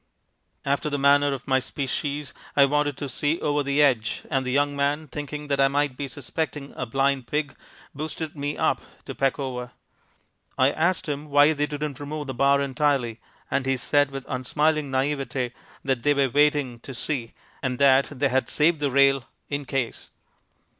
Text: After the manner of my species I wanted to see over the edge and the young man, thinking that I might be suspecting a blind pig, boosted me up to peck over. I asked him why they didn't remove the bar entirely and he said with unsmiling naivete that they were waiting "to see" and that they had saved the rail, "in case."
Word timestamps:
After 0.65 0.89
the 0.89 0.97
manner 0.97 1.31
of 1.31 1.47
my 1.47 1.59
species 1.59 2.33
I 2.57 2.65
wanted 2.65 2.97
to 2.97 3.07
see 3.07 3.39
over 3.39 3.61
the 3.61 3.83
edge 3.83 4.23
and 4.31 4.43
the 4.43 4.51
young 4.51 4.75
man, 4.75 5.07
thinking 5.07 5.45
that 5.45 5.61
I 5.61 5.67
might 5.67 5.95
be 5.95 6.07
suspecting 6.07 6.73
a 6.75 6.87
blind 6.87 7.27
pig, 7.27 7.55
boosted 7.93 8.35
me 8.35 8.57
up 8.57 8.81
to 9.05 9.13
peck 9.13 9.37
over. 9.37 9.73
I 10.57 10.71
asked 10.71 11.07
him 11.07 11.29
why 11.29 11.53
they 11.53 11.67
didn't 11.67 11.99
remove 11.99 12.25
the 12.25 12.33
bar 12.33 12.63
entirely 12.63 13.19
and 13.51 13.67
he 13.67 13.77
said 13.77 14.09
with 14.09 14.25
unsmiling 14.27 14.89
naivete 14.89 15.53
that 15.83 16.01
they 16.01 16.15
were 16.15 16.29
waiting 16.31 16.79
"to 16.79 16.95
see" 16.95 17.33
and 17.61 17.77
that 17.77 18.05
they 18.09 18.29
had 18.29 18.49
saved 18.49 18.79
the 18.79 18.89
rail, 18.89 19.25
"in 19.49 19.65
case." 19.65 20.09